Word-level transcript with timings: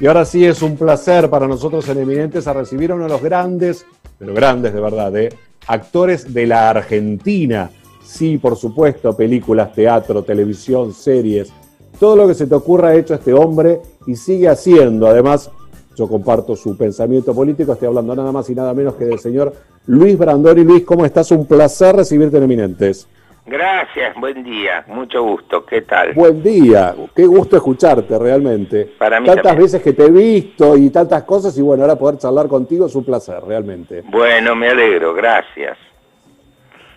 Y 0.00 0.06
ahora 0.06 0.24
sí 0.24 0.44
es 0.44 0.62
un 0.62 0.76
placer 0.76 1.28
para 1.28 1.48
nosotros 1.48 1.88
en 1.88 1.98
Eminentes 1.98 2.46
a 2.46 2.52
recibir 2.52 2.92
a 2.92 2.94
uno 2.94 3.04
de 3.04 3.10
los 3.10 3.22
grandes, 3.22 3.84
pero 4.16 4.32
grandes 4.32 4.72
de 4.72 4.80
verdad, 4.80 5.16
¿eh? 5.16 5.28
actores 5.66 6.32
de 6.32 6.46
la 6.46 6.70
Argentina. 6.70 7.70
Sí, 8.04 8.38
por 8.38 8.56
supuesto, 8.56 9.16
películas, 9.16 9.72
teatro, 9.72 10.22
televisión, 10.22 10.92
series. 10.92 11.52
Todo 11.98 12.14
lo 12.14 12.28
que 12.28 12.34
se 12.34 12.46
te 12.46 12.54
ocurra 12.54 12.90
ha 12.90 12.94
hecho 12.94 13.14
este 13.14 13.32
hombre 13.32 13.80
y 14.06 14.14
sigue 14.14 14.48
haciendo. 14.48 15.08
Además, 15.08 15.50
yo 15.96 16.06
comparto 16.08 16.54
su 16.54 16.76
pensamiento 16.76 17.34
político. 17.34 17.72
Estoy 17.72 17.88
hablando 17.88 18.14
nada 18.14 18.30
más 18.30 18.48
y 18.48 18.54
nada 18.54 18.72
menos 18.72 18.94
que 18.94 19.04
del 19.04 19.18
señor 19.18 19.52
Luis 19.86 20.16
Brandoni. 20.16 20.62
Luis, 20.62 20.84
¿cómo 20.84 21.04
estás? 21.04 21.32
Un 21.32 21.44
placer 21.44 21.96
recibirte 21.96 22.36
en 22.36 22.44
Eminentes. 22.44 23.08
Gracias, 23.48 24.14
buen 24.16 24.44
día, 24.44 24.84
mucho 24.88 25.22
gusto, 25.22 25.64
¿qué 25.64 25.80
tal? 25.80 26.12
Buen 26.12 26.42
día, 26.42 26.94
qué 27.16 27.24
gusto 27.24 27.56
escucharte 27.56 28.18
realmente. 28.18 28.92
Para 28.98 29.20
mí 29.20 29.26
Tantas 29.26 29.56
veces 29.56 29.82
que 29.82 29.94
te 29.94 30.04
he 30.04 30.10
visto 30.10 30.76
y 30.76 30.90
tantas 30.90 31.22
cosas 31.22 31.56
y 31.56 31.62
bueno, 31.62 31.82
ahora 31.82 31.96
poder 31.96 32.18
charlar 32.18 32.46
contigo 32.46 32.84
es 32.84 32.94
un 32.94 33.06
placer, 33.06 33.42
realmente. 33.42 34.02
Bueno, 34.10 34.54
me 34.54 34.68
alegro, 34.68 35.14
gracias. 35.14 35.78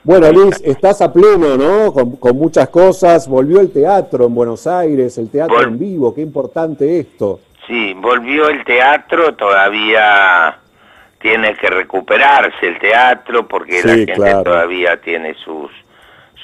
Bueno, 0.03 0.30
Luis, 0.34 0.61
estás 0.66 1.02
a 1.02 1.13
pleno, 1.13 1.55
¿no? 1.55 1.94
Con, 1.94 2.35
muchas 2.35 2.67
cosas. 2.67 3.30
Volvió 3.30 3.61
el 3.61 3.72
teatro 3.72 4.25
en 4.25 4.36
Buenos 4.36 4.67
Aires, 4.67 5.17
el 5.20 5.30
teatro 5.30 5.61
en 5.61 5.80
vivo, 5.80 6.13
qué 6.13 6.20
importante 6.20 6.99
esto. 6.99 7.39
Sí, 7.66 7.94
volvió 7.94 8.49
el 8.49 8.66
teatro, 8.66 9.36
todavía 9.36 10.58
tiene 11.22 11.55
que 11.55 11.70
recuperarse 11.70 12.67
el 12.67 12.80
teatro 12.80 13.47
porque 13.47 13.81
la 13.83 13.94
gente 13.94 14.44
todavía 14.44 14.99
tiene 14.99 15.36
sus 15.36 15.72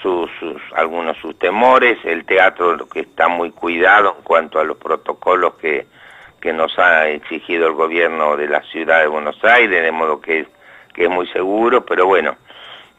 sus, 0.02 0.30
algunos 0.76 1.18
sus 1.18 1.38
temores, 1.38 1.98
el 2.04 2.26
teatro 2.26 2.88
que 2.88 3.02
está 3.02 3.28
muy 3.28 3.52
cuidado 3.52 4.16
en 4.18 4.24
cuanto 4.24 4.60
a 4.60 4.64
los 4.64 4.78
protocolos 4.78 5.56
que, 5.56 5.88
que 6.40 6.54
nos 6.54 6.78
ha 6.80 7.10
exigido 7.10 7.68
el 7.68 7.74
gobierno 7.74 8.38
de 8.38 8.48
la 8.48 8.62
ciudad 8.64 9.02
de 9.02 9.08
Buenos 9.08 9.44
Aires, 9.44 9.82
de 9.82 9.92
modo 9.92 10.22
que, 10.22 10.48
que 10.94 11.06
es 11.06 11.10
muy 11.10 11.28
seguro, 11.28 11.86
pero 11.86 12.06
bueno, 12.06 12.38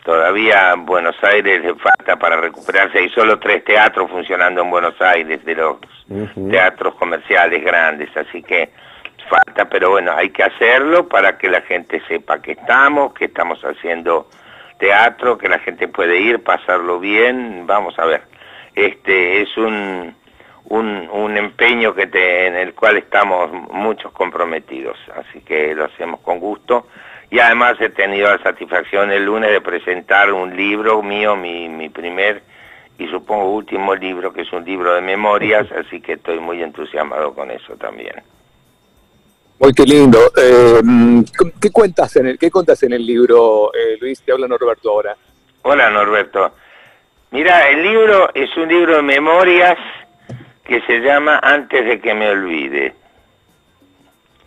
todavía 0.04 0.74
Buenos 0.76 1.16
Aires 1.22 1.62
le 1.62 1.74
falta 1.74 2.16
para 2.16 2.36
recuperarse, 2.36 2.98
hay 2.98 3.08
solo 3.10 3.38
tres 3.38 3.64
teatros 3.64 4.10
funcionando 4.10 4.62
en 4.62 4.70
Buenos 4.70 5.00
Aires, 5.00 5.44
de 5.44 5.54
los 5.54 5.76
teatros 6.50 6.94
comerciales 6.94 7.62
grandes, 7.62 8.14
así 8.16 8.42
que 8.42 8.70
falta, 9.28 9.66
pero 9.66 9.90
bueno, 9.90 10.12
hay 10.16 10.30
que 10.30 10.42
hacerlo 10.42 11.06
para 11.08 11.36
que 11.38 11.48
la 11.48 11.60
gente 11.62 12.00
sepa 12.08 12.40
que 12.40 12.52
estamos, 12.52 13.12
que 13.12 13.26
estamos 13.26 13.62
haciendo 13.62 14.28
teatro, 14.78 15.36
que 15.38 15.48
la 15.48 15.58
gente 15.58 15.88
puede 15.88 16.20
ir, 16.20 16.42
pasarlo 16.42 16.98
bien, 16.98 17.66
vamos 17.66 17.98
a 17.98 18.06
ver. 18.06 18.22
Este 18.74 19.42
es 19.42 19.56
un, 19.56 20.14
un, 20.66 21.08
un 21.10 21.36
empeño 21.36 21.94
que 21.94 22.06
te, 22.06 22.46
en 22.46 22.56
el 22.56 22.74
cual 22.74 22.96
estamos 22.96 23.50
muchos 23.70 24.12
comprometidos, 24.12 24.98
así 25.16 25.40
que 25.40 25.74
lo 25.74 25.84
hacemos 25.84 26.20
con 26.20 26.38
gusto. 26.38 26.86
Y 27.30 27.40
además 27.40 27.74
he 27.80 27.90
tenido 27.90 28.30
la 28.34 28.42
satisfacción 28.42 29.10
el 29.10 29.24
lunes 29.24 29.50
de 29.50 29.60
presentar 29.60 30.32
un 30.32 30.56
libro 30.56 31.02
mío, 31.02 31.36
mi, 31.36 31.68
mi 31.68 31.90
primer 31.90 32.42
y 32.98 33.06
supongo 33.06 33.52
último 33.52 33.94
libro, 33.94 34.32
que 34.32 34.42
es 34.42 34.52
un 34.52 34.64
libro 34.64 34.94
de 34.94 35.00
memorias, 35.00 35.70
así 35.76 36.00
que 36.00 36.14
estoy 36.14 36.38
muy 36.40 36.62
entusiasmado 36.62 37.34
con 37.34 37.50
eso 37.50 37.76
también. 37.76 38.22
Muy 39.58 39.72
qué 39.72 39.84
lindo. 39.84 40.18
Eh, 40.36 40.80
¿qué, 41.60 41.70
cuentas 41.70 42.14
en 42.16 42.28
el, 42.28 42.38
¿Qué 42.38 42.50
cuentas 42.50 42.82
en 42.84 42.92
el 42.92 43.04
libro, 43.04 43.72
eh, 43.74 43.98
Luis? 44.00 44.22
Te 44.22 44.32
habla 44.32 44.46
Norberto 44.46 44.90
ahora. 44.90 45.16
Hola, 45.62 45.90
Norberto. 45.90 46.52
Mira, 47.30 47.68
el 47.68 47.82
libro 47.82 48.30
es 48.34 48.56
un 48.56 48.68
libro 48.68 48.96
de 48.96 49.02
memorias 49.02 49.76
que 50.64 50.80
se 50.82 51.00
llama 51.00 51.40
Antes 51.42 51.84
de 51.86 52.00
que 52.00 52.14
me 52.14 52.30
olvide. 52.30 52.94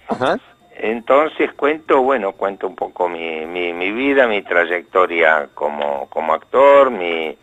Ajá. 0.08 0.40
Entonces 0.76 1.52
cuento, 1.53 2.02
bueno, 2.02 2.31
cuento 2.31 2.68
un 2.68 2.75
poco 2.75 3.08
mi, 3.08 3.46
mi, 3.46 3.73
mi 3.73 3.92
vida, 3.92 4.28
mi 4.28 4.42
trayectoria 4.42 5.50
como, 5.53 6.09
como 6.09 6.34
actor, 6.34 6.90
mi, 6.90 7.38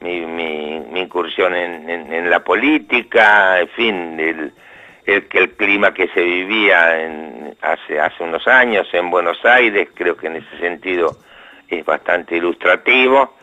mi, 0.00 0.26
mi, 0.26 1.00
incursión 1.00 1.56
en, 1.56 1.88
en, 1.90 2.30
la 2.30 2.44
política, 2.44 3.60
en 3.60 3.68
fin, 3.70 4.20
el, 4.20 4.52
el, 5.08 5.26
el 5.32 5.50
clima 5.52 5.94
que 5.94 6.08
se 6.08 6.22
vivía 6.22 7.08
hace, 7.62 7.98
hace 7.98 8.22
unos 8.22 8.46
años 8.46 8.86
en 8.92 9.10
Buenos 9.10 9.42
Aires, 9.42 9.88
creo 9.94 10.16
que 10.16 10.26
en 10.26 10.36
ese 10.36 10.58
sentido 10.58 11.16
es 11.66 11.84
bastante 11.84 12.36
ilustrativo, 12.36 13.34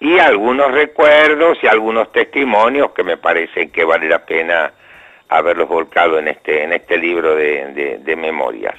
y 0.00 0.18
algunos 0.18 0.70
recuerdos 0.70 1.56
y 1.62 1.66
algunos 1.66 2.12
testimonios 2.12 2.90
que 2.92 3.04
me 3.04 3.16
parecen 3.16 3.70
que 3.70 3.84
vale 3.84 4.06
la 4.06 4.26
pena 4.26 4.72
haberlos 5.30 5.66
volcado 5.66 6.18
en 6.18 6.28
este, 6.28 6.62
en 6.62 6.74
este 6.74 6.98
libro 6.98 7.34
de, 7.34 8.00
de, 8.04 8.16
memorias. 8.16 8.74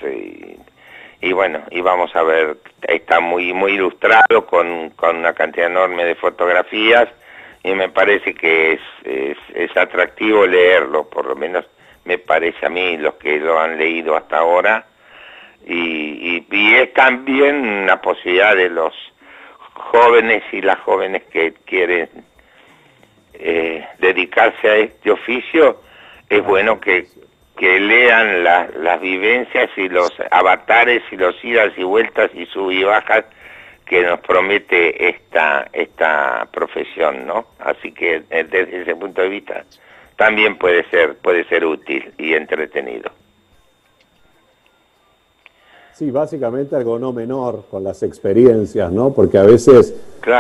Y, 1.22 1.34
bueno, 1.34 1.64
y 1.72 1.82
vamos 1.82 2.16
a 2.16 2.22
ver, 2.22 2.58
está 2.88 3.20
muy, 3.20 3.54
muy 3.54 3.72
ilustrado 3.72 4.46
con, 4.46 4.92
con 4.92 5.18
una 5.18 5.34
cantidad 5.34 5.66
enorme 5.66 6.06
de 6.06 6.14
fotografías 6.14 7.08
y 7.64 7.74
me 7.74 7.90
parece 7.90 8.36
que 8.36 8.74
es, 8.74 9.38
es 9.56 9.76
atractivo 9.76 10.46
leerlo, 10.46 11.10
por 11.10 11.26
lo 11.26 11.36
menos 11.36 11.66
me 12.06 12.18
parece 12.20 12.66
a 12.66 12.70
mí, 12.70 12.98
los 12.98 13.16
que 13.16 13.40
lo 13.40 13.60
han 13.60 13.78
leído 13.78 14.16
hasta 14.16 14.38
ahora, 14.38 14.86
y, 15.66 16.46
y, 16.52 16.76
es 16.76 16.94
también 16.94 17.68
una 17.68 18.00
posibilidad 18.00 18.56
de 18.56 18.70
los 18.70 18.94
jóvenes 19.74 20.44
y 20.52 20.62
las 20.62 20.80
jóvenes 20.80 21.24
que 21.32 21.54
quieren 21.66 22.10
eh, 23.34 23.86
dedicarse 23.98 24.70
a 24.70 24.76
este 24.78 25.12
oficio, 25.12 25.82
es 26.30 26.44
bueno 26.44 26.80
que, 26.80 27.08
que 27.58 27.80
lean 27.80 28.44
las 28.44 29.02
vivencias 29.02 29.70
y 29.76 29.90
los 29.90 30.12
avatares 30.30 31.02
y 31.12 31.18
los 31.18 31.44
idas 31.44 31.74
y 31.78 31.84
vueltas 31.84 32.30
y 32.36 32.46
sub 32.46 32.72
y 32.72 32.84
bajas 32.84 33.26
que 33.86 34.04
nos 34.04 34.20
promete 34.20 35.10
esta, 35.10 35.68
esta 35.72 36.48
profesión, 36.52 37.26
¿no? 37.28 37.48
Así 37.60 37.92
que 37.92 38.24
eh, 38.30 38.44
desde 38.44 38.82
ese 38.82 38.96
punto 38.96 39.22
de 39.22 39.30
vista 39.30 39.64
también 40.18 40.58
puede 40.58 40.90
ser, 40.90 41.18
puede 41.18 41.46
ser 41.48 41.66
útil 41.66 42.14
y 42.18 42.34
entretenido. 42.34 43.12
Sí, 45.94 46.12
básicamente 46.12 46.76
algo 46.76 47.00
no 47.00 47.14
menor 47.14 47.66
con 47.72 47.84
las 47.84 48.04
experiencias, 48.04 48.92
¿no? 48.92 49.14
Porque 49.14 49.38
a 49.38 49.44
veces 49.44 49.96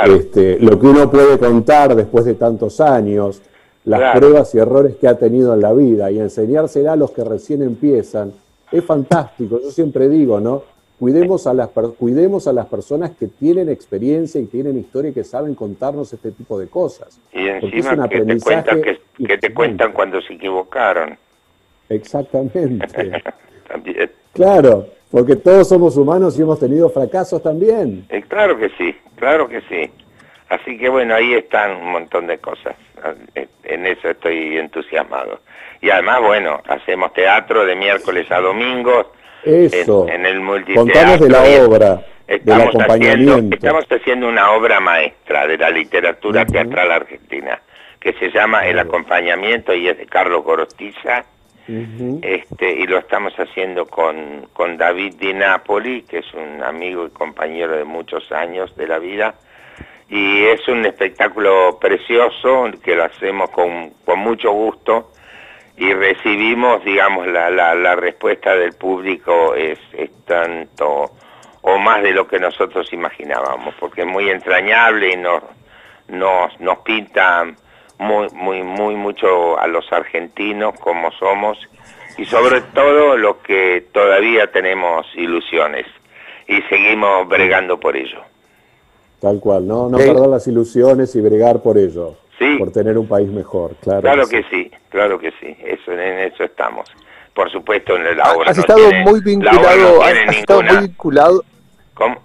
este, 0.06 0.59
lo 0.59 0.78
que 0.78 0.88
uno 0.88 1.09
puede 1.09 1.40
contar 1.40 1.96
después 1.96 2.25
de 2.25 2.34
tantos 2.34 2.81
años, 2.81 3.41
las 3.86 4.18
pruebas 4.18 4.53
y 4.53 4.58
errores 4.58 4.96
que 4.97 5.08
ha 5.08 5.18
tenido 5.18 5.53
en 5.53 5.62
la 5.62 5.72
vida 5.72 6.12
y 6.12 6.19
enseñársela 6.19 6.94
a 6.94 6.96
los 6.97 7.12
que 7.12 7.24
recién 7.24 7.62
empiezan, 7.62 8.34
es 8.69 8.84
fantástico. 8.84 9.62
Yo 9.63 9.72
siempre 9.72 10.09
digo, 10.09 10.42
¿no? 10.42 10.63
Cuidemos 11.00 11.45
a, 11.45 11.53
las, 11.53 11.69
cuidemos 12.00 12.47
a 12.47 12.53
las 12.53 12.67
personas 12.67 13.11
que 13.11 13.28
tienen 13.28 13.67
experiencia 13.67 14.39
y 14.39 14.45
tienen 14.45 14.78
historia 14.78 15.11
y 15.11 15.13
que 15.13 15.25
saben 15.25 15.53
contarnos 15.53 16.13
este 16.13 16.31
tipo 16.31 16.57
de 16.57 16.67
cosas. 16.67 17.19
Y 17.33 17.47
encima 17.47 18.07
que, 18.07 18.22
te 18.22 18.39
cuentan, 18.39 18.81
que, 18.81 19.38
te 19.38 19.53
cuentan 19.53 19.91
cuando 19.91 20.22
se 20.22 20.33
equivocaron. 20.33 21.17
Exactamente. 21.89 22.88
también. 23.67 24.09
Claro, 24.31 24.88
porque 25.11 25.35
todos 25.35 25.67
somos 25.67 25.97
humanos 25.97 26.39
y 26.39 26.44
hemos 26.44 26.59
tenido 26.59 26.89
fracasos 26.89 27.44
también. 27.44 28.06
Eh, 28.09 28.23
claro 28.27 28.57
que 28.57 28.69
sí, 28.77 28.95
claro 29.17 29.50
que 29.50 29.62
sí. 29.62 29.91
Así 30.47 30.77
que 30.77 30.88
bueno, 30.88 31.16
ahí 31.16 31.33
están 31.33 31.72
un 31.77 31.91
montón 31.91 32.27
de 32.27 32.38
cosas. 32.38 32.75
En 33.63 33.85
eso 33.85 34.09
estoy 34.09 34.57
entusiasmado. 34.57 35.41
Y 35.81 35.89
además, 35.89 36.22
bueno, 36.22 36.62
hacemos 36.67 37.12
teatro 37.13 37.66
de 37.66 37.75
miércoles 37.75 38.31
a 38.31 38.39
domingos 38.39 39.07
eso. 39.45 40.07
En, 40.09 40.25
el 40.25 40.41
Contanos 40.73 41.19
de 41.19 41.29
la 41.29 41.44
obra, 41.66 42.06
estamos 42.28 42.75
Haciendo, 42.75 43.38
estamos 43.51 43.85
haciendo 43.89 44.28
una 44.28 44.51
obra 44.51 44.79
maestra 44.79 45.47
de 45.47 45.57
la 45.57 45.69
literatura 45.69 46.45
teatral 46.45 46.91
argentina, 46.91 47.61
que 48.00 48.13
se 48.13 48.31
llama 48.31 48.66
El 48.66 48.79
acompañamiento 48.79 49.73
y 49.73 49.88
es 49.88 49.97
de 49.97 50.06
Carlos 50.06 50.44
Gorostiza. 50.44 51.25
este, 52.22 52.73
y 52.73 52.85
lo 52.85 53.00
estamos 53.00 53.33
haciendo 53.35 53.88
con, 53.88 54.47
con 54.53 54.77
David 54.77 55.15
Di 55.15 55.33
Napoli, 55.33 56.03
que 56.03 56.19
es 56.19 56.33
un 56.33 56.63
amigo 56.63 57.07
y 57.07 57.09
compañero 57.09 57.75
de 57.75 57.83
muchos 57.83 58.31
años 58.31 58.75
de 58.75 58.88
la 58.88 59.00
vida, 59.00 59.36
y 60.07 60.45
es 60.45 60.68
un 60.68 60.86
espectáculo 60.86 61.80
precioso 61.81 62.69
que 62.83 62.95
lo 62.95 63.06
hacemos 63.06 63.50
con, 63.50 63.91
con 64.06 64.19
mucho 64.19 64.51
gusto 64.51 65.12
y 65.77 65.94
recibimos, 65.94 66.83
digamos, 66.86 67.27
la, 67.27 67.50
la, 67.50 67.75
la 67.75 67.95
respuesta 67.95 68.56
del 68.56 68.74
público 68.74 69.54
es, 69.56 69.77
es, 69.94 70.10
tanto 70.25 71.12
o 71.62 71.77
más 71.77 72.01
de 72.01 72.12
lo 72.12 72.27
que 72.27 72.39
nosotros 72.39 72.92
imaginábamos, 72.94 73.74
porque 73.80 74.01
es 74.01 74.07
muy 74.07 74.30
entrañable 74.30 75.13
y 75.13 75.18
nos, 75.18 75.44
nos, 76.07 76.60
nos 76.60 76.77
pinta 76.80 77.45
muy, 77.98 78.27
muy, 78.33 78.63
muy 78.63 78.95
mucho 78.95 79.60
a 79.60 79.68
los 79.68 79.92
argentinos 79.92 80.80
como 80.80 81.12
somos 81.12 81.57
y 82.18 82.25
sobre 82.25 82.62
todo 82.62 83.18
los 83.18 83.38
que 83.38 83.88
todavía 83.92 84.51
tenemos 84.51 85.06
ilusiones 85.16 85.86
y 86.48 86.62
seguimos 86.69 87.27
bregando 87.27 87.80
por 87.80 87.98
ello. 87.98 88.22
Tal 89.19 89.39
cual, 89.39 89.68
no, 89.68 89.89
no 89.89 89.98
perder 89.98 90.27
las 90.27 90.48
ilusiones 90.48 91.16
y 91.16 91.22
bregar 91.22 91.62
por 91.62 91.77
ello 91.77 92.16
por 92.58 92.72
tener 92.72 92.98
un 92.98 93.08
país 93.08 93.30
mejor, 93.30 93.76
claro. 93.82 94.02
Claro 94.02 94.28
que 94.28 94.44
sí. 94.50 94.72
claro 94.90 95.20
que 95.20 95.32
sí, 95.40 95.56
eso, 95.64 95.92
en 95.92 96.00
eso 96.00 96.44
estamos. 96.44 96.90
por 97.34 97.52
supuesto, 97.52 97.98
la 97.98 98.34
obra 98.34 98.52
has 98.52 98.58
estado 98.58 98.92
muy 99.04 99.22
vinculado, 99.22 100.02
muy 100.62 100.78
vinculado. 100.82 101.44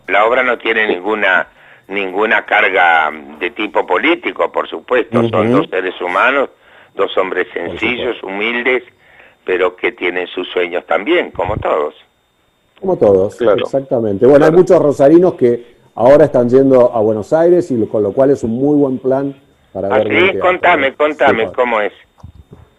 La 0.09 0.25
obra 0.27 0.43
no 0.43 0.59
tiene 0.59 0.87
ninguna 0.87 1.49
ninguna 1.91 2.47
carga 2.47 3.11
de 3.41 3.51
tipo 3.51 3.85
político, 3.85 4.51
por 4.51 4.69
supuesto, 4.69 5.29
son 5.29 5.53
dos 5.53 5.69
seres 5.69 6.01
humanos, 6.01 6.51
dos 6.95 7.17
hombres 7.19 7.49
sencillos, 7.53 8.23
humildes, 8.23 8.85
pero 9.45 9.75
que 9.75 9.93
tienen 9.93 10.27
sus 10.29 10.49
sueños 10.51 10.87
también, 10.87 11.33
como 11.33 11.57
todos. 11.57 11.95
Como 12.81 12.97
todos, 12.97 13.35
claro. 13.37 13.65
exactamente. 13.65 14.25
Bueno, 14.27 14.47
hay 14.47 14.53
muchos 14.53 14.81
rosarinos 14.81 15.35
que 15.35 15.77
ahora 15.97 16.27
están 16.27 16.49
yendo 16.49 16.95
a 16.95 17.01
Buenos 17.01 17.33
Aires 17.33 17.71
y 17.71 17.87
con 17.87 18.03
lo 18.03 18.12
cual 18.12 18.31
es 18.31 18.45
un 18.45 18.53
muy 18.53 18.77
buen 18.77 18.99
plan 18.99 19.35
para 19.72 19.88
ver. 19.88 20.32
Sí, 20.32 20.38
contame, 20.38 20.94
contame 20.94 21.50
cómo 21.52 21.81
es. 21.81 21.93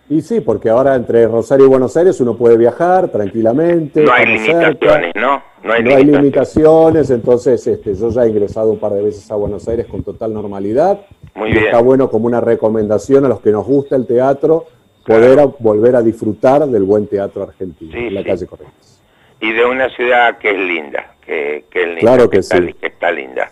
Y 0.10 0.22
sí, 0.22 0.42
porque 0.42 0.70
ahora 0.70 0.96
entre 0.96 1.26
Rosario 1.26 1.68
y 1.68 1.70
Buenos 1.70 1.96
Aires 1.96 2.20
uno 2.20 2.36
puede 2.36 2.58
viajar 2.58 3.08
tranquilamente. 3.08 4.04
No 4.04 4.12
hay 4.12 4.26
limitaciones, 4.26 5.14
¿no? 5.16 5.42
No 5.64 5.74
hay, 5.74 6.04
limitaciones. 6.04 7.10
entonces 7.12 7.66
este, 7.66 7.96
yo 7.96 8.10
ya 8.10 8.26
he 8.26 8.30
ingresado 8.30 8.72
un 8.72 8.80
par 8.80 8.92
de 8.92 9.04
veces 9.04 9.32
a 9.32 9.36
Buenos 9.36 9.66
Aires 9.70 9.86
con 9.86 10.04
total 10.04 10.34
normalidad. 10.34 11.00
Muy 11.34 11.52
bien. 11.52 11.64
Está 11.64 11.80
bueno 11.80 12.10
como 12.10 12.26
una 12.26 12.42
recomendación 12.42 13.24
a 13.24 13.30
los 13.30 13.40
que 13.40 13.52
nos 13.52 13.66
gusta 13.66 13.96
el 13.96 14.06
teatro, 14.06 14.66
poder 15.06 15.48
volver 15.60 15.96
a 15.96 16.02
disfrutar 16.02 16.68
del 16.68 16.84
buen 16.84 17.08
teatro 17.08 17.44
argentino 17.44 17.96
en 17.96 18.14
la 18.14 18.24
calle 18.26 18.46
Corrientes. 18.48 19.02
Y 19.40 19.54
de 19.54 19.66
una 19.66 19.88
ciudad 19.96 20.38
que 20.40 20.50
es 20.50 20.60
linda, 20.60 21.16
que, 21.26 21.64
es 21.72 21.86
linda, 21.88 22.02
claro 22.02 22.30
que, 22.30 22.44
sí. 22.44 22.74
que 22.74 22.88
está 22.88 23.14
linda 23.14 23.50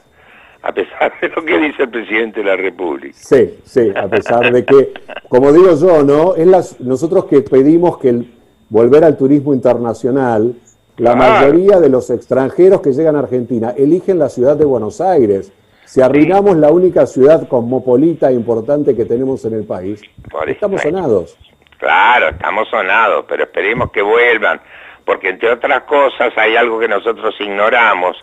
a 0.62 0.72
pesar 0.74 1.14
de 1.22 1.30
lo 1.30 1.44
que 1.44 1.58
dice 1.58 1.84
el 1.84 1.90
presidente 1.90 2.42
de 2.42 2.46
la 2.46 2.56
República. 2.56 3.16
Sí, 3.18 3.60
sí, 3.64 3.92
a 3.96 4.08
pesar 4.08 4.52
de 4.52 4.66
que, 4.66 4.94
como 5.30 5.52
digo 5.54 5.76
yo, 5.76 6.04
¿no? 6.04 6.36
Es 6.36 6.48
las, 6.48 6.80
nosotros 6.82 7.26
que 7.26 7.42
pedimos 7.42 7.98
que 7.98 8.10
el, 8.10 8.34
volver 8.70 9.04
al 9.04 9.18
turismo 9.18 9.54
internacional, 9.54 10.54
la 10.98 11.16
mayoría 11.16 11.80
de 11.80 11.90
los 11.90 12.10
extranjeros 12.10 12.82
que 12.82 12.92
llegan 12.92 13.16
a 13.16 13.20
Argentina 13.20 13.74
eligen 13.78 14.20
la 14.20 14.30
ciudad 14.30 14.58
de 14.58 14.66
Buenos 14.66 15.00
Aires. 15.00 15.52
Si 15.86 16.02
arruinamos 16.02 16.58
la 16.58 16.72
única 16.72 17.08
ciudad 17.08 17.48
cosmopolita 17.48 18.32
importante 18.32 18.96
que 18.96 19.06
tenemos 19.06 19.44
en 19.46 19.54
el 19.54 19.64
país, 19.64 20.02
estamos 20.46 20.82
sonados. 20.82 21.38
Claro, 21.78 22.30
estamos 22.30 22.68
sonados, 22.68 23.26
pero 23.28 23.44
esperemos 23.44 23.90
que 23.92 24.02
vuelvan, 24.02 24.60
porque 25.06 25.30
entre 25.30 25.52
otras 25.52 25.84
cosas 25.84 26.38
hay 26.38 26.58
algo 26.58 26.80
que 26.80 26.90
nosotros 26.90 27.34
ignoramos, 27.40 28.18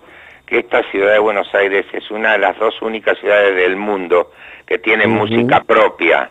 que 0.46 0.60
esta 0.60 0.82
ciudad 0.90 1.12
de 1.12 1.18
Buenos 1.18 1.52
Aires 1.54 1.84
es 1.92 2.10
una 2.10 2.32
de 2.32 2.38
las 2.38 2.58
dos 2.58 2.80
únicas 2.80 3.18
ciudades 3.18 3.54
del 3.56 3.76
mundo 3.76 4.30
que 4.64 4.78
tiene 4.78 5.06
música 5.06 5.62
propia. 5.64 6.30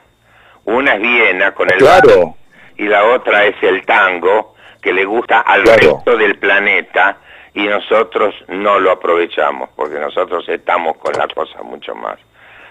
Una 0.63 0.95
es 0.95 1.01
Viena 1.01 1.53
con 1.53 1.71
el 1.71 1.77
claro. 1.77 2.35
y 2.77 2.85
la 2.85 3.05
otra 3.05 3.45
es 3.45 3.55
el 3.61 3.85
tango 3.85 4.55
que 4.81 4.93
le 4.93 5.03
gusta 5.03 5.41
al 5.41 5.63
resto 5.63 6.17
del 6.17 6.37
planeta 6.37 7.17
y 7.53 7.67
nosotros 7.67 8.33
no 8.47 8.79
lo 8.79 8.91
aprovechamos 8.91 9.69
porque 9.75 9.99
nosotros 9.99 10.47
estamos 10.49 10.97
con 10.97 11.13
la 11.13 11.27
cosa 11.27 11.61
mucho 11.63 11.93
más 11.93 12.17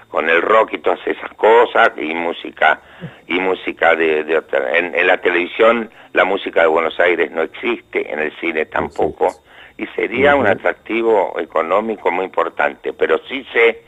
con 0.09 0.31
el 0.31 0.43
rock 0.43 0.75
y 0.75 0.79
todas 0.79 1.05
esas 1.07 1.33
cosas 1.35 1.91
y 1.97 2.15
música 2.15 2.81
y 3.27 3.41
música 3.41 3.97
de, 3.97 4.21
en, 4.21 4.95
en, 4.95 5.07
la 5.07 5.17
televisión 5.17 5.91
la 6.13 6.25
música 6.25 6.61
de 6.61 6.67
Buenos 6.69 7.01
Aires 7.01 7.33
no 7.33 7.43
existe 7.43 8.13
en 8.13 8.21
el 8.21 8.33
cine 8.39 8.67
tampoco 8.67 9.43
y 9.77 9.87
sería 9.89 10.37
un 10.37 10.47
atractivo 10.47 11.35
económico 11.39 12.11
muy 12.11 12.27
importante, 12.27 12.93
pero 12.93 13.19
sí 13.29 13.47
sé 13.53 13.83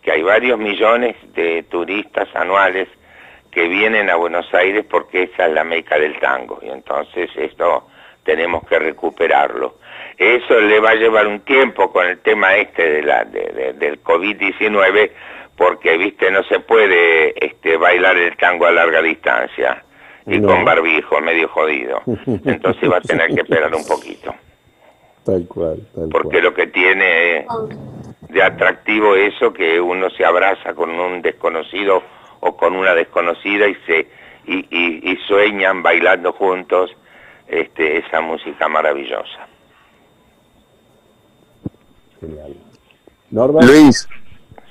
que 0.00 0.12
hay 0.12 0.22
varios 0.22 0.58
millones 0.58 1.16
de 1.34 1.64
turistas 1.64 2.28
anuales 2.34 2.88
que 3.50 3.68
vienen 3.68 4.08
a 4.10 4.16
Buenos 4.16 4.52
Aires 4.54 4.84
porque 4.88 5.24
esa 5.24 5.46
es 5.46 5.52
la 5.52 5.64
meca 5.64 5.98
del 5.98 6.18
tango 6.18 6.58
y 6.62 6.70
entonces 6.70 7.30
esto 7.36 7.88
tenemos 8.24 8.66
que 8.66 8.78
recuperarlo. 8.78 9.76
Eso 10.16 10.60
le 10.60 10.80
va 10.80 10.90
a 10.90 10.94
llevar 10.94 11.26
un 11.26 11.40
tiempo 11.40 11.92
con 11.92 12.06
el 12.06 12.18
tema 12.20 12.56
este 12.56 12.88
de 12.88 13.02
la, 13.02 13.24
del 13.24 14.02
COVID-19 14.02 15.10
porque, 15.56 15.96
viste, 15.96 16.30
no 16.30 16.42
se 16.44 16.60
puede 16.60 17.34
este, 17.44 17.76
bailar 17.76 18.16
el 18.16 18.36
tango 18.36 18.66
a 18.66 18.72
larga 18.72 19.02
distancia 19.02 19.84
y 20.26 20.40
con 20.40 20.64
barbijo, 20.64 21.20
medio 21.20 21.48
jodido. 21.48 22.02
Entonces 22.26 22.90
va 22.90 22.98
a 22.98 23.00
tener 23.00 23.28
que 23.34 23.40
esperar 23.40 23.74
un 23.74 23.84
poquito. 23.86 24.34
Tal 25.24 25.46
cual, 25.46 25.80
Porque 26.10 26.40
lo 26.42 26.52
que 26.52 26.66
tiene 26.66 27.46
de 28.28 28.42
atractivo 28.42 29.14
eso 29.14 29.52
que 29.52 29.80
uno 29.80 30.10
se 30.10 30.24
abraza 30.24 30.74
con 30.74 30.90
un 30.90 31.22
desconocido 31.22 32.02
o 32.40 32.56
con 32.56 32.74
una 32.74 32.94
desconocida 32.94 33.68
y 33.68 33.74
se 33.86 34.08
y, 34.44 35.12
y, 35.12 35.16
sueñan 35.28 35.82
bailando 35.82 36.32
juntos 36.32 36.90
este, 37.46 37.98
esa 37.98 38.20
música 38.20 38.66
maravillosa. 38.68 39.46
Genial. 42.20 42.56
Luis. 43.30 44.08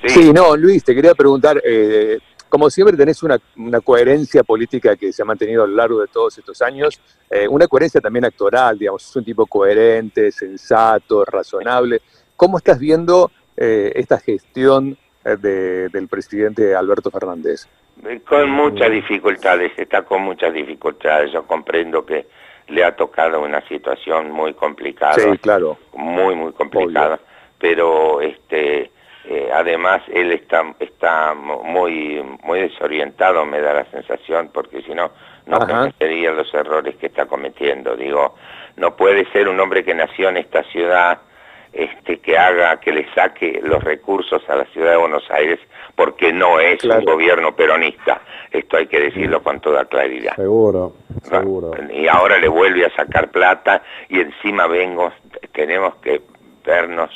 Sí. 0.06 0.34
no, 0.34 0.58
Luis, 0.58 0.84
te 0.84 0.96
quería 0.96 1.14
preguntar, 1.14 1.62
eh, 1.64 2.18
como 2.52 2.70
siempre 2.70 2.98
tenés 2.98 3.24
una, 3.24 3.40
coherencia 3.82 4.44
política 4.44 4.98
que 4.98 5.14
se 5.14 5.22
ha 5.22 5.26
mantenido 5.26 5.64
a 5.64 5.68
lo 5.68 5.76
largo 5.76 6.02
de 6.02 6.08
todos 6.08 6.38
estos 6.38 6.62
años, 6.62 7.00
eh, 7.30 7.48
una 7.48 7.66
coherencia 7.66 8.02
también 8.02 8.26
actoral, 8.26 8.78
digamos, 8.78 9.10
es 9.10 9.16
un 9.16 9.24
tipo 9.24 9.46
coherente, 9.46 10.32
sensato, 10.34 11.24
razonable. 11.24 12.02
¿Cómo 12.36 12.58
estás 12.58 12.78
viendo 12.78 13.32
eh, 13.56 13.94
esta 13.96 14.20
gestión 14.20 14.98
eh, 15.24 15.38
del 15.38 16.08
presidente 16.10 16.76
Alberto 16.76 17.10
Fernández? 17.10 17.68
Con 18.28 18.50
muchas 18.52 18.92
dificultades, 18.92 19.72
está 19.78 20.02
con 20.04 20.22
muchas 20.22 20.54
dificultades. 20.54 21.32
Yo 21.32 21.44
comprendo 21.48 22.06
que 22.06 22.28
le 22.68 22.84
ha 22.84 22.94
tocado 22.94 23.42
una 23.42 23.66
situación 23.70 24.30
muy 24.30 24.54
complicada. 24.56 25.14
Sí, 25.14 25.38
claro. 25.38 25.78
Muy, 25.94 26.36
muy 26.36 26.52
complicada. 26.52 27.18
Pero 27.58 28.20
este 28.20 28.91
además, 29.52 30.02
él 30.14 30.32
está, 30.32 30.74
está 30.80 31.34
muy, 31.34 32.24
muy 32.44 32.62
desorientado, 32.62 33.46
me 33.46 33.62
da 33.62 33.74
la 33.74 33.86
sensación, 33.92 34.50
porque 34.54 34.82
si 34.82 34.94
no, 34.94 35.12
no 35.46 35.60
cometería 35.60 36.32
los 36.32 36.54
errores 36.54 36.96
que 36.96 37.08
está 37.08 37.26
cometiendo. 37.26 37.96
Digo, 37.96 38.36
no 38.78 38.96
puede 38.96 39.30
ser 39.32 39.48
un 39.48 39.60
hombre 39.60 39.84
que 39.84 39.94
nació 39.94 40.30
en 40.30 40.38
esta 40.38 40.64
ciudad 40.64 41.20
este, 41.74 42.20
que 42.20 42.38
haga, 42.38 42.80
que 42.80 42.92
le 42.92 43.06
saque 43.14 43.62
los 43.64 43.84
recursos 43.84 44.42
a 44.50 44.56
la 44.56 44.66
ciudad 44.66 44.92
de 44.92 44.98
Buenos 44.98 45.30
Aires, 45.32 45.60
porque 45.96 46.34
no 46.34 46.60
es 46.60 46.84
un 46.84 47.06
gobierno 47.06 47.56
peronista. 47.56 48.22
Esto 48.52 48.78
hay 48.78 48.88
que 48.88 49.00
decirlo 49.00 49.40
mm. 49.40 49.44
con 49.44 49.60
toda 49.62 49.86
claridad. 49.86 50.36
Seguro, 50.36 50.94
seguro. 51.24 51.72
Y 51.94 52.08
ahora 52.08 52.38
le 52.38 52.48
vuelve 52.48 52.86
a 52.86 52.96
sacar 52.96 53.32
plata 53.32 53.84
y 54.10 54.20
encima 54.20 54.68
vengo, 54.68 55.12
tenemos 55.54 55.96
que 55.98 56.22
vernos 56.66 57.10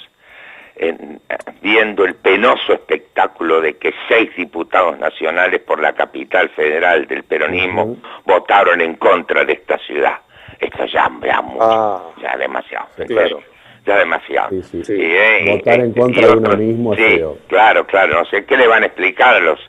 viendo 1.62 2.05
el 2.05 2.15
penoso 2.15 2.74
espectáculo 2.74 3.62
de 3.62 3.77
que 3.77 3.94
seis 4.08 4.29
diputados 4.36 4.98
nacionales 5.00 5.62
por 5.62 5.82
la 5.82 5.94
capital 5.94 6.50
federal 6.50 7.08
del 7.08 7.24
peronismo 7.24 7.98
votaron 8.25 8.82
en 8.82 8.96
contra 8.96 9.46
de 9.46 9.53
esta 9.53 9.77
ciudad. 9.79 10.20
Esto 10.60 10.86
ya, 10.86 11.10
ya 11.24 11.41
mucho, 11.41 11.63
ah. 11.63 12.12
ya 12.22 12.38
demasiado. 12.38 12.88
claro. 13.08 13.41
Ya 13.86 14.00
demasiado. 14.00 14.50
Eh, 14.89 15.46
Votar 15.48 15.79
en 15.79 15.94
contra 15.94 16.27
de 16.27 16.34
uno 16.34 16.58
mismo 16.58 16.96
sí, 16.96 17.22
Claro, 17.48 17.86
claro. 17.86 18.20
No 18.20 18.25
sé 18.25 18.44
qué 18.44 18.58
le 18.58 18.65
van 18.65 18.82
a 18.82 18.88
explicar 18.88 19.36
a 19.36 19.39
los 19.39 19.60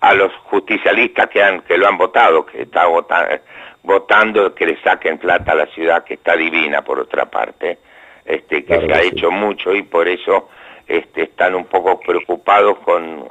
a 0.00 0.14
los 0.14 0.32
justicialistas 0.44 1.28
que 1.28 1.42
han 1.42 1.62
que 1.62 1.76
lo 1.76 1.88
han 1.88 1.98
votado, 1.98 2.46
que 2.46 2.62
está 2.62 2.86
votando, 2.86 3.34
votando 3.82 4.54
que 4.54 4.66
le 4.66 4.80
saquen 4.82 5.18
plata 5.18 5.52
a 5.52 5.56
la 5.56 5.66
ciudad 5.66 6.04
que 6.04 6.14
está 6.14 6.36
divina 6.36 6.82
por 6.82 7.00
otra 7.00 7.28
parte 7.28 7.78
este, 8.24 8.64
que 8.64 8.80
se 8.80 8.92
ha 8.92 9.02
hecho 9.02 9.30
mucho 9.30 9.74
y 9.74 9.82
por 9.82 10.08
eso 10.08 10.48
este, 10.86 11.24
están 11.24 11.54
un 11.54 11.66
poco 11.66 12.00
preocupados 12.00 12.78
con, 12.80 13.28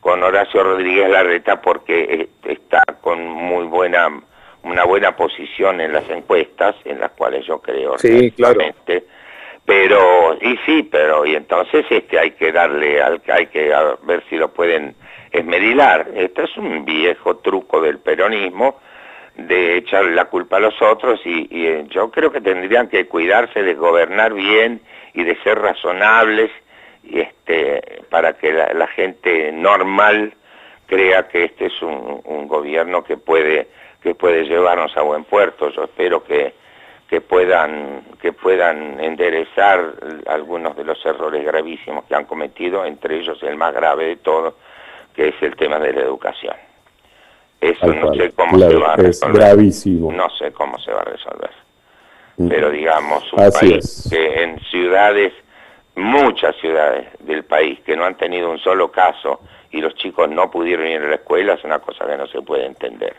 con 0.00 0.22
Horacio 0.22 0.62
Rodríguez 0.62 1.10
Larreta 1.10 1.60
porque 1.60 2.02
eh, 2.02 2.28
está 2.44 2.82
con 3.00 3.24
muy 3.26 3.64
buena 3.64 4.08
una 4.62 4.84
buena 4.84 5.14
posición 5.14 5.80
en 5.80 5.92
las 5.92 6.10
encuestas, 6.10 6.74
en 6.84 6.98
las 6.98 7.12
cuales 7.12 7.46
yo 7.46 7.60
creo 7.60 7.96
sí, 7.98 8.32
claro. 8.32 8.60
pero 9.64 10.36
y 10.40 10.58
sí, 10.66 10.88
pero 10.90 11.24
y 11.24 11.36
entonces 11.36 11.86
este 11.88 12.18
hay 12.18 12.32
que 12.32 12.50
darle 12.50 13.00
al 13.00 13.22
hay 13.28 13.46
que 13.46 13.72
ver 14.02 14.24
si 14.28 14.36
lo 14.36 14.52
pueden 14.52 14.96
esmerilar. 15.30 16.08
Este 16.16 16.44
es 16.44 16.56
un 16.56 16.84
viejo 16.84 17.36
truco 17.36 17.80
del 17.80 17.98
peronismo 17.98 18.80
de 19.36 19.76
echarle 19.78 20.14
la 20.14 20.26
culpa 20.26 20.56
a 20.56 20.60
los 20.60 20.80
otros 20.80 21.20
y, 21.24 21.46
eh, 21.50 21.84
yo 21.90 22.10
creo 22.10 22.32
que 22.32 22.40
tendrían 22.40 22.88
que 22.88 23.06
cuidarse 23.06 23.62
de 23.62 23.74
gobernar 23.74 24.32
bien 24.32 24.80
y 25.12 25.24
de 25.24 25.36
ser 25.42 25.58
razonables 25.58 26.50
este, 27.08 28.02
para 28.10 28.32
que 28.34 28.52
la, 28.52 28.86
gente 28.88 29.52
normal 29.52 30.34
crea 30.86 31.28
que 31.28 31.44
este 31.44 31.66
es 31.66 31.82
un, 31.82 32.48
gobierno 32.48 33.04
que 33.04 33.16
puede, 33.16 33.68
que 34.02 34.14
puede 34.14 34.44
llevarnos 34.44 34.96
a 34.96 35.02
buen 35.02 35.24
puerto. 35.24 35.70
Yo 35.70 35.84
espero 35.84 36.24
que, 36.24 36.54
que, 37.08 37.20
puedan, 37.20 38.02
que 38.20 38.32
puedan 38.32 38.98
enderezar 39.00 39.94
algunos 40.26 40.76
de 40.76 40.84
los 40.84 41.04
errores 41.04 41.44
gravísimos 41.44 42.04
que 42.06 42.14
han 42.14 42.24
cometido, 42.24 42.84
entre 42.84 43.18
ellos 43.18 43.40
el 43.42 43.56
más 43.56 43.74
grave 43.74 44.06
de 44.06 44.16
todo, 44.16 44.56
que 45.14 45.28
es 45.28 45.34
el 45.42 45.54
tema 45.56 45.78
de 45.78 45.92
la 45.92 46.00
educación 46.00 46.65
Eso 47.60 47.86
no 47.86 48.14
sé 48.14 48.32
cómo 48.32 48.58
se 48.58 48.76
va 48.76 48.92
a 48.92 48.96
resolver. 48.96 49.36
Es 49.36 49.46
gravísimo. 49.46 50.12
No 50.12 50.30
sé 50.30 50.52
cómo 50.52 50.78
se 50.78 50.92
va 50.92 51.00
a 51.00 51.04
resolver. 51.04 51.50
Mm. 52.36 52.48
Pero 52.48 52.70
digamos, 52.70 53.32
un 53.32 53.50
país 53.50 54.08
que 54.10 54.42
en 54.42 54.60
ciudades, 54.70 55.32
muchas 55.94 56.54
ciudades 56.56 57.06
del 57.20 57.44
país, 57.44 57.80
que 57.80 57.96
no 57.96 58.04
han 58.04 58.16
tenido 58.16 58.50
un 58.50 58.58
solo 58.58 58.90
caso 58.90 59.40
y 59.70 59.80
los 59.80 59.94
chicos 59.94 60.28
no 60.28 60.50
pudieron 60.50 60.86
ir 60.86 61.00
a 61.00 61.08
la 61.08 61.14
escuela, 61.16 61.54
es 61.54 61.64
una 61.64 61.78
cosa 61.78 62.06
que 62.06 62.16
no 62.16 62.26
se 62.26 62.42
puede 62.42 62.66
entender. 62.66 63.16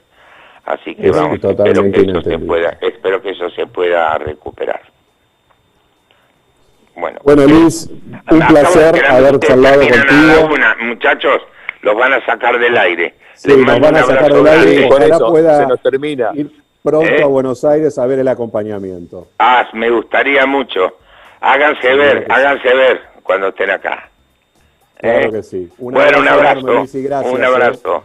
Así 0.65 0.95
que 0.95 1.11
vamos, 1.11 1.35
espero 1.35 1.91
que, 1.91 2.01
eso 2.01 2.21
se 2.21 2.39
pueda, 2.39 2.77
espero 2.81 3.21
que 3.21 3.29
eso 3.29 3.49
se 3.51 3.67
pueda 3.67 4.17
recuperar. 4.17 4.81
Bueno, 6.95 7.19
bueno 7.23 7.45
Luis, 7.45 7.89
un 8.29 8.39
placer 8.39 9.05
haber 9.05 9.39
charlado 9.39 9.79
contigo. 9.79 10.49
muchachos, 10.81 11.41
los 11.81 11.95
van 11.95 12.13
a 12.13 12.25
sacar 12.25 12.59
del 12.59 12.75
aire. 12.77 13.13
Sí, 13.37 13.55
nos 13.55 13.79
van 13.79 13.95
a 13.95 14.03
sacar 14.03 14.33
del 14.33 14.47
aire 14.47 14.85
y 14.85 14.89
con 14.89 15.01
eso 15.03 15.29
pueda 15.29 15.59
se 15.59 15.67
nos 15.67 15.81
termina. 15.81 16.31
ir 16.33 16.51
pronto 16.81 17.07
¿Eh? 17.07 17.23
a 17.23 17.27
Buenos 17.27 17.63
Aires 17.63 17.97
a 17.99 18.05
ver 18.05 18.19
el 18.19 18.27
acompañamiento. 18.27 19.27
Ah, 19.39 19.67
me 19.73 19.89
gustaría 19.89 20.45
mucho. 20.45 20.97
Háganse 21.39 21.93
ver, 21.95 22.25
háganse 22.29 22.73
ver 22.73 23.01
cuando 23.23 23.49
estén 23.49 23.69
acá. 23.69 24.09
Claro 24.95 25.29
¿Eh? 25.29 25.31
que 25.31 25.43
sí. 25.43 25.69
Un 25.77 25.93
bueno, 25.93 26.19
un 26.19 26.27
abrazo. 26.27 26.81
un 26.81 27.41
¿eh? 27.41 27.45
abrazo. 27.45 28.03